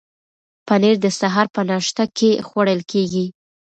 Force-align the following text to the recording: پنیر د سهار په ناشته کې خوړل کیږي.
پنیر 0.67 0.95
د 1.03 1.07
سهار 1.19 1.47
په 1.55 1.61
ناشته 1.69 2.03
کې 2.17 2.29
خوړل 2.47 2.81
کیږي. 2.91 3.25